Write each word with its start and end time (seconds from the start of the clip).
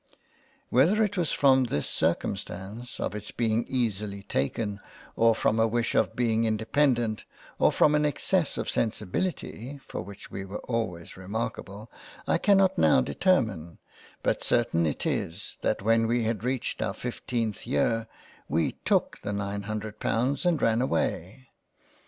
Whether 0.71 1.03
it 1.03 1.15
was 1.15 1.31
from 1.31 1.65
this 1.65 1.87
circumstance, 1.87 2.99
of 2.99 3.13
its 3.13 3.29
being 3.29 3.65
easily 3.67 4.23
taken, 4.23 4.79
or 5.15 5.35
from 5.35 5.59
a 5.59 5.67
wish 5.67 5.93
of 5.93 6.15
being 6.15 6.43
independant, 6.45 7.23
or 7.59 7.71
from 7.71 7.93
an 7.93 8.03
excess 8.03 8.57
of 8.57 8.67
sensibility 8.67 9.79
(for 9.87 10.01
which 10.01 10.31
we 10.31 10.43
were 10.43 10.57
always 10.61 11.17
remarkable) 11.17 11.91
I 12.25 12.39
cannot 12.39 12.79
now 12.79 13.01
determine, 13.01 13.77
but 14.23 14.43
certain 14.43 14.87
it 14.87 15.05
is 15.05 15.57
that 15.61 15.83
when 15.83 16.07
we 16.07 16.23
had 16.23 16.43
reached 16.43 16.81
our 16.81 16.93
1 16.95 16.95
5th 16.95 17.67
year, 17.67 18.07
we 18.49 18.71
took 18.83 19.19
the 19.21 19.33
nine 19.33 19.61
Hundred 19.61 19.99
Pounds 19.99 20.47
and 20.47 20.59
ran 20.59 20.81
away. 20.81 21.49